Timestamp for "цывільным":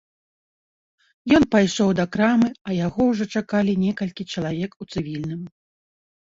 4.91-5.41